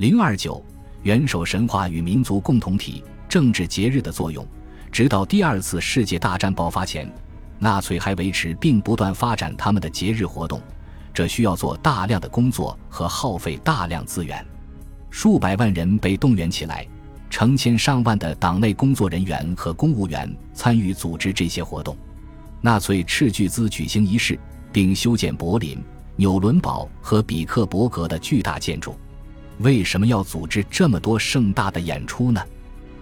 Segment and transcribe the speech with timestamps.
[0.00, 0.64] 零二九，
[1.02, 4.42] 元首神话与民族共同体政治节日的作用。
[4.90, 7.06] 直到第二次世界大战爆发前，
[7.58, 10.58] 纳粹还维持并不断发展他们的节日活动，
[11.12, 14.42] 这需要做大量的工作和耗费大量资源。
[15.10, 16.86] 数百万人被动员起来，
[17.28, 21.94] 成千上万的党内工作人员和公务员参与组织这些活动。
[22.62, 24.40] 纳粹斥巨资举行仪式，
[24.72, 25.78] 并修建柏林、
[26.16, 28.96] 纽伦堡和比克伯格的巨大建筑。
[29.60, 32.40] 为什么要组织这么多盛大的演出呢？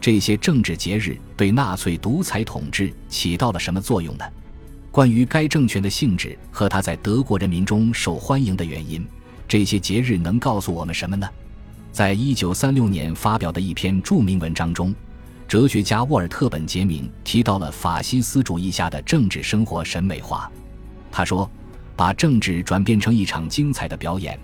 [0.00, 4.24] 这些政治节日对纳粹独裁统治起到了什么作用呢？
[4.90, 9.06] 关于该政权的性质和他在德国人民中受欢迎的原因，
[9.48, 11.26] 这些节日能告诉我们什么呢？
[11.90, 14.94] 在一九三六年发表的一篇著名文章中。
[15.48, 20.50] 哲学家沃尔特·本杰明提到了法西斯主义下的政治生活审美化。
[21.10, 21.50] 他说
[21.94, 24.38] ：“把政治转变成一场精彩的表演，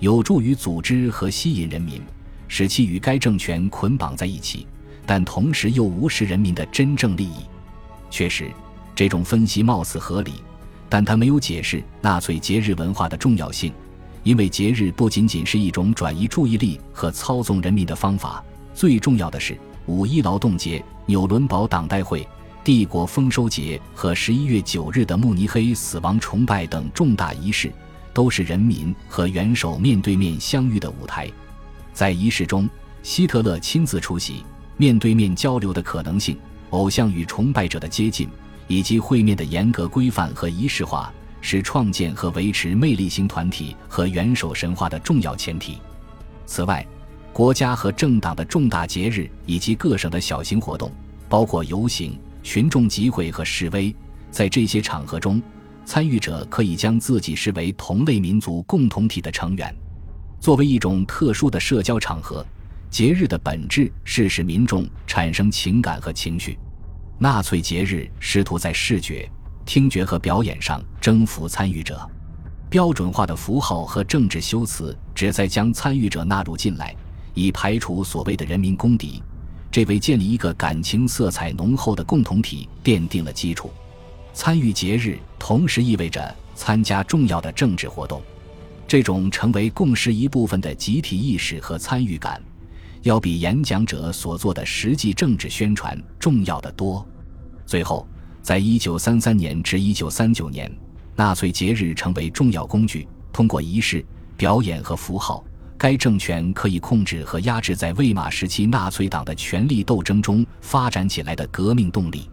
[0.00, 2.00] 有助于组织和吸引人民，
[2.46, 4.66] 使其与该政权捆绑在一起，
[5.04, 7.42] 但同时又无视人民的真正利益。”
[8.10, 8.50] 确实，
[8.94, 10.34] 这种分析貌似合理，
[10.88, 13.72] 但他没有解释纳粹节日文化的重要性，
[14.22, 18.42] 因为节日不仅仅是一种转移注意力和操纵人民的方法，
[18.74, 19.58] 最重要的是。
[19.86, 22.28] 五一劳动节、纽伦堡党代会、
[22.62, 27.72] 帝国丰收节和十一月九日的慕尼黑死亡崇拜等重大仪式，
[28.12, 31.30] 都是人民和元首面对面相遇的舞台。
[31.92, 32.68] 在仪式中，
[33.02, 34.44] 希特勒亲自出席，
[34.76, 36.38] 面对面交流的可能性、
[36.70, 38.28] 偶像与崇拜者的接近，
[38.66, 45.78] 以及会面的严格规范和仪式化，是创建和维持魅力型团体和元首神话的重要前提。
[46.46, 46.86] 此外，
[47.32, 50.90] 国家和政党的重大节日以及各省的小型活动，
[51.28, 53.94] 包括游行、群众集会和示威，
[54.30, 55.40] 在这些场合中，
[55.88, 59.74] 参与者可以将自己视为同类民族共同体的成员。
[60.38, 62.44] 作为一种特殊的社交场合，
[62.90, 66.58] 节日的本质是使民众产生情感和情绪。
[67.18, 69.26] 纳粹节日试图在视觉、
[69.64, 71.98] 听觉和表演上征服参与者。
[72.68, 76.94] 标准化的符号和政治修辞旨在将参与者纳入进来。
[77.32, 79.22] 以排除所谓的人民公敌，
[79.70, 83.70] 这为建立一个感情色彩浓厚的共同体奠定了基础。
[84.38, 88.22] 参与节日同时意味着参加重要的政治活动，
[88.86, 92.40] 这种成为共识一部分的集体意识和参与感，
[93.02, 97.04] 要比演讲者所做的实际政治宣传重要的多。
[97.66, 98.06] 最后，
[98.40, 100.72] 在一九三三年至一九三九年，
[101.16, 104.06] 纳粹节日成为重要工具，通过仪式、
[104.36, 105.44] 表演和符号。
[105.76, 112.30] 该政权可以控制和压制在魏玛时期纳粹党的权力斗争中发展起来的革命动力。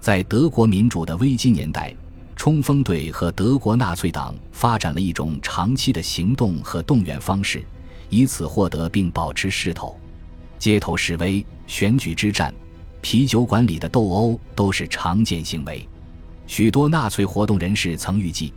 [0.00, 1.94] 在德国民主的危机年代，
[2.34, 7.62] 冲锋队和德国纳粹党发展了一种长期的行动和动员方式，
[8.08, 9.94] 以此获得并保持势头。
[10.58, 12.52] 街头示威、选举之战、
[13.02, 15.86] 啤酒馆里的斗殴都是常见行为。
[16.46, 18.54] 许多纳粹活动人士曾预计，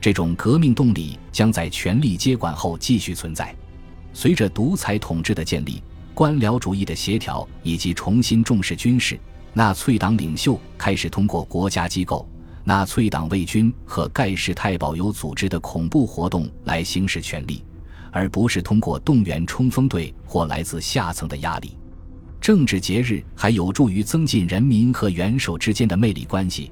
[0.00, 3.54] 这种革命动力将在权力接管后继续存在。
[4.14, 5.82] 随着独裁统治的建立、
[6.14, 9.20] 官僚主义的协调以及重新重视军事，
[9.56, 12.28] 纳粹党领袖开始通过国家机构、
[12.62, 17.64] 纳粹党卫军和盖世太保有组织的恐怖活动来行使权力，
[18.12, 21.74] 而不是通过动员冲锋队或来自下层的压力。
[22.38, 26.70] 政治节日还有助于增进人民和元首之间的魅力关系，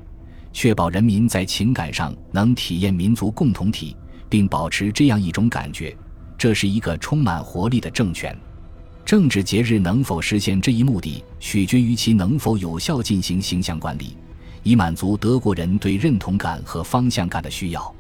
[0.53, 3.97] 确保人民在情感上能体验民族共同体，
[4.29, 5.97] 并保持这样一种感觉。
[6.37, 8.39] 这是一个充满活力的政权。
[9.05, 14.17] 政治节日能否实现这一目的，取决于其能否有效进行形象管理，
[14.63, 17.95] 以满足德国人对认同感和方向感的需要。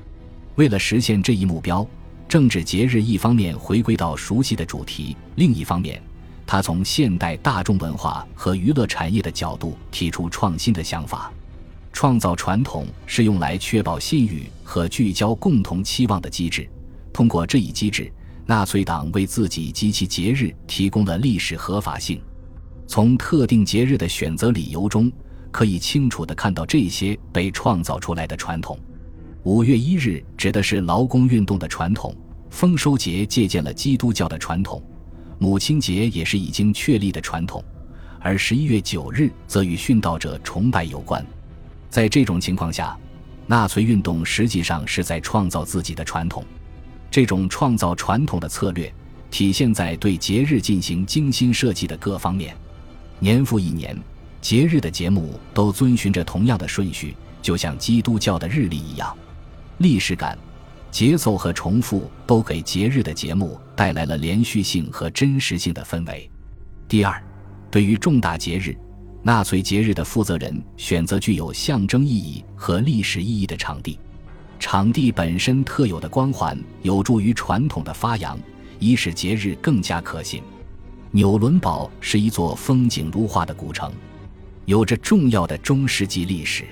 [0.55, 1.87] 为了实现这一目标，
[2.27, 6.03] 政治节日一方面回归到熟悉的主题，另一方面，
[6.47, 11.31] 他从现代大众文化和娱乐产业的角度提出创新的想法。
[11.93, 16.67] 创造传统是用来确保信誉和聚焦共同期望的机制。
[17.13, 18.11] 通过这一机制。
[18.47, 22.21] 纳粹党为自己及其节日提供了历史合法性。
[22.87, 25.11] 从特定节日的选择理由中，
[25.51, 28.79] 可以清楚地看到这些被创造出来的传统。
[29.45, 32.15] 五月一日指的是劳工运动的传统，
[32.51, 34.83] 丰收节借鉴了基督教的传统，
[35.39, 37.65] 母亲节也是已经确立的传统，
[38.21, 41.25] 而十一月九日则与殉道者崇拜有关。
[41.89, 42.99] 在这种情况下，
[43.47, 46.45] 纳粹运动实际上是在创造自己的传统。
[47.15, 48.93] 这种创造传统的策略
[49.31, 52.57] 体现在对节日进行精心设计的各方面。
[53.21, 53.97] 年复一年，
[54.41, 59.17] 节日的节目都遵循着同样的顺序，就像基督教的日历一样。
[59.79, 60.37] 历史感、
[60.91, 66.29] 节奏和重复都给节日的节目带来了连续性和真实性的氛围。
[66.89, 67.23] 第二，
[67.71, 68.77] 对于重大节日，
[69.23, 74.01] 纳粹节日的负责人选择具有象征意义和历史意义的场地。
[74.67, 78.39] 场地本身特有的光环有助于传统的发扬，
[78.79, 80.43] 以使节日更加可信。
[81.11, 83.93] 纽伦堡是一座风景如画的古城，
[84.65, 86.65] 有着重要的中世纪历史。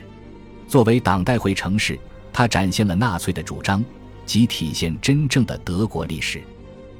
[0.66, 2.00] 作为党代会城市，
[2.32, 3.84] 它展现了纳粹的主张，
[4.24, 6.42] 及体现真正的德国历史。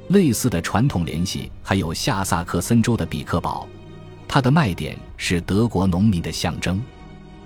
[0.09, 3.67] 类似的传统联系还有下萨克森州的比克堡，
[4.27, 6.79] 它的卖点是德国农民的象征。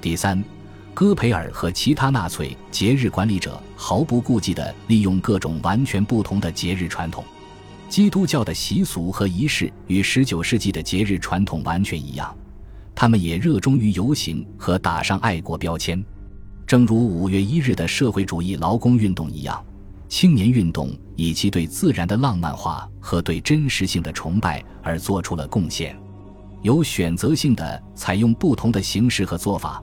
[0.01, 0.43] 第三。
[0.99, 7.23] 戈培尔和其他纳粹节日管理者毫不顾忌地利用各种完全不同的节日传统。
[7.87, 12.35] 基督教的习俗和仪式与19世纪的节日传统完全一样，
[12.95, 16.03] 他们也热衷于游行和打上爱国标签。
[16.65, 16.97] 正如
[17.27, 19.63] 5月1日的社会主义劳工运动一样，
[20.09, 25.95] 青年运动以其对自然的浪漫化和对真实性的崇拜而做出了贡献，
[26.63, 29.79] 有选择性地采用不同的形式和做法。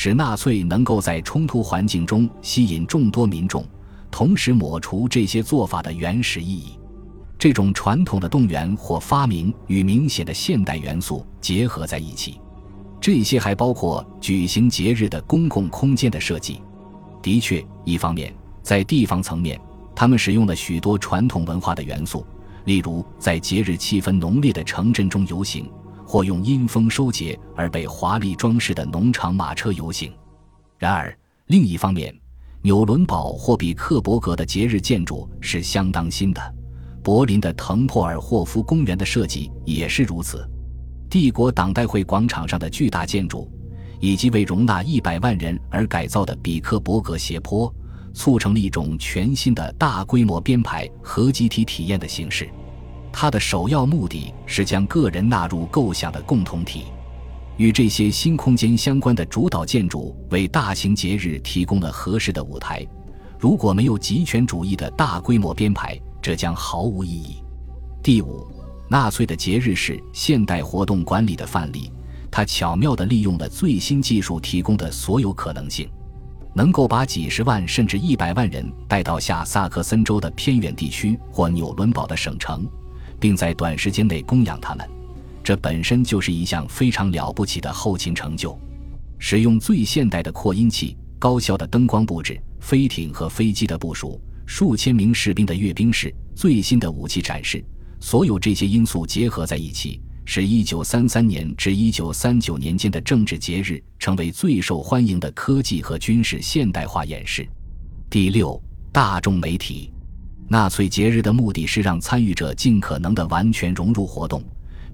[0.00, 3.66] 使纳粹能够在冲突环境中吸引众多民众，
[4.12, 6.78] 同时抹除这些做法的原始意义。
[7.36, 12.40] 这种传统的动员或发明与明显的现代元素结合在一起。
[13.00, 16.62] 这些还包括举行节日的公共空间的设计。
[17.20, 19.60] 的确，一方面在地方层面，
[19.96, 22.24] 他们使用了许多传统文化的元素，
[22.66, 25.68] 例如在节日气氛浓烈的城镇中游行。
[26.08, 30.10] 或用阴风收结而被华丽装饰的农场马车游行。
[30.78, 31.14] 然而，
[31.48, 32.18] 另一方面，
[32.62, 36.54] 纽伦堡或比克伯格的节日建筑是相当新的。
[37.04, 40.48] 柏林的滕珀尔霍夫公园的设计也是如此。
[41.10, 43.52] 帝国党代会广场上的巨大建筑，
[44.00, 47.70] 以及为容纳一百万人而改造的比克伯格斜坡，
[48.14, 52.48] 促成了一种全新的大规模编排和集体体验的形式。
[53.20, 56.84] 它的首要目的是将个人纳入构想的共同体，
[57.56, 62.86] 与这些新空间相关的主导建筑为大型节日提供了合适的舞台。
[63.36, 67.42] 如果没有极权主义的大规模编排，这将毫无意义。
[68.04, 68.46] 第五，
[68.88, 71.90] 纳粹的节日是现代活动管理的范例，
[72.30, 75.90] 它巧妙地利用了最新技术提供的所有可能性，
[76.54, 82.64] 能够把几十万甚至一百万人带到下萨克森州的偏远地区或纽伦堡的省城。
[83.20, 84.88] 并在短时间内供养他们，
[85.42, 88.58] 这本身就是一项非常了不起的后勤成就。
[89.18, 97.64] 使用最现代的扩音器、高效的灯光布置、飞艇和飞机的部署、数千名士兵的阅兵式、最新的武器展示，
[97.98, 107.44] 所有这些因素结合在一起，使1933年至1939年间的政治节日成为最受欢迎的科技和军事现代化演示。
[108.08, 108.62] 第六，
[108.92, 109.92] 大众媒体。
[110.50, 114.42] 纳粹节日的目的是让参与者尽可能的完全融入活动，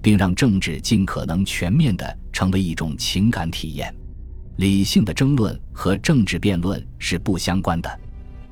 [0.01, 3.95] 并让政治尽可能全面的成为一种情感体验。
[4.57, 7.99] 理性的争论和政治辩论是不相关的。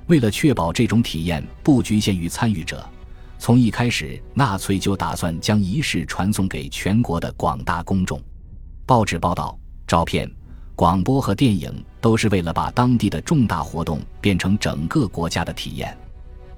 [0.07, 2.89] 为了确保这种体验不局限于参与者，
[3.37, 8.21] 从一开始，纳粹就打算将仪式传送给全国的广大公众。
[8.85, 10.29] 报纸报道、照片、
[10.73, 15.97] 广播和电影都是为了把当地的重大活动变成整个国家的体验。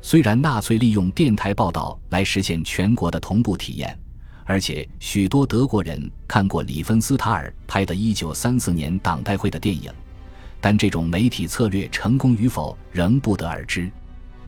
[0.07, 3.97] 虽然纳粹利用电台报道来实现全国的同步体验，
[4.43, 9.91] 而且许多德国人看过里芬斯塔尔拍的1934年党代会的电影，
[10.61, 13.89] 但这种媒体策略成功与否仍不得而知。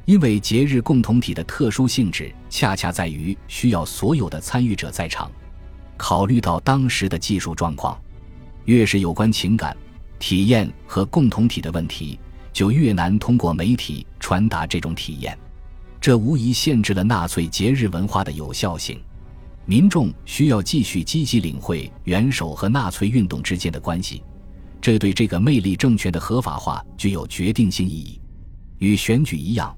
[0.06, 5.32] 因为节日共同体的特殊性质恰恰在于需要所有的参与者在场。
[5.98, 8.00] 考虑到当时的技术状况，
[8.66, 9.76] 越是有关情感、
[10.20, 12.20] 体验和共同体的问题，
[12.54, 15.36] 就越难通过媒体传达这种体验。
[16.00, 19.00] 这无疑限制了纳粹节日文化的有效性。
[19.66, 24.24] 民众需要继续积极领会元首和纳粹运动之间的关系，
[24.80, 28.22] 这对这个魅力政权的合法化具有决定性意义。
[28.78, 29.76] 与选举一样，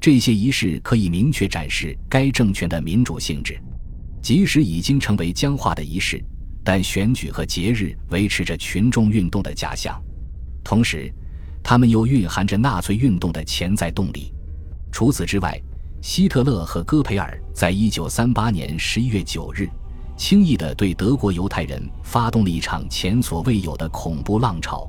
[0.00, 3.58] 这些仪式可以明确展示该政权的民主性质。
[4.20, 6.22] 即使已经成为僵化的仪式，
[6.62, 10.00] 但选举和节日维持着群众运动的假象，
[10.62, 11.12] 同时，
[11.64, 14.31] 它们又蕴含着纳粹运动的潜在动力。
[14.92, 15.60] 除此之外，
[16.02, 19.66] 希特勒和戈培尔在一九三八年十一月九日，
[20.16, 24.88] 轻易地对德国犹太人发动了一场前所未有的恐怖浪潮。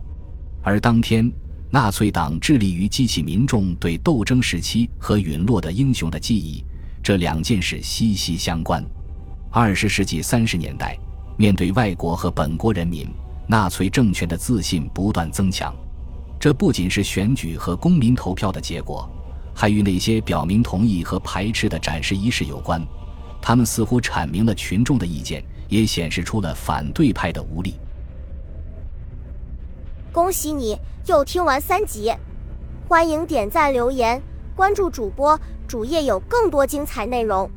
[0.62, 1.32] 而当天，
[1.72, 6.64] 纳粹党致力于激起民众对斗争时期和陨落的英雄的记忆，
[7.02, 8.84] 这两件事息息相关。
[9.50, 10.98] 二十世纪三十年代，
[11.38, 13.08] 面对外国和本国人民，
[13.48, 15.74] 纳粹政权的自信不断增强。
[16.40, 19.10] 这不仅是选举和公民投票的结果。
[19.54, 22.82] 还与那些表明同意和排斥的展示仪式有关。
[23.42, 27.76] 他们似乎阐明了群众的意见，也显示出了反对派的无力。
[30.12, 32.14] 恭喜你又听完三集，
[32.88, 34.22] 欢迎点赞、留言、
[34.56, 37.50] 关注主播，主页有更多精彩内容。